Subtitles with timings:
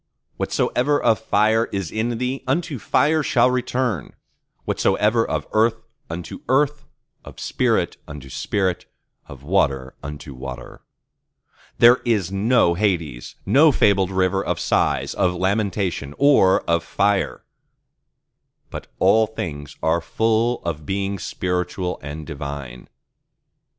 [0.37, 4.15] Whatsoever of fire is in thee, unto fire shall return;
[4.65, 5.75] whatsoever of earth,
[6.09, 6.85] unto earth;
[7.23, 8.87] of spirit, unto spirit;
[9.27, 10.81] of water, unto water.
[11.77, 17.43] There is no Hades, no fabled rivers of Sighs, of Lamentation, or of Fire:
[18.71, 22.87] but all things are full of Beings spiritual and divine.